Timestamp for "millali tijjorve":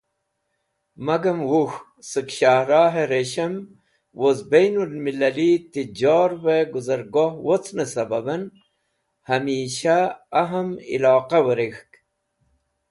5.03-6.57